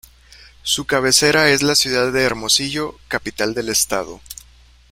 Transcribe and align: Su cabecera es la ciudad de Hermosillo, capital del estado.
Su 0.63 0.85
cabecera 0.85 1.51
es 1.51 1.61
la 1.61 1.75
ciudad 1.75 2.11
de 2.11 2.23
Hermosillo, 2.23 2.95
capital 3.07 3.53
del 3.53 3.69
estado. 3.69 4.19